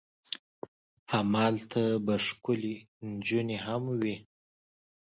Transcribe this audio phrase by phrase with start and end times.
[1.11, 2.75] همالته به ښکلې
[3.09, 4.15] نجونې هم وي.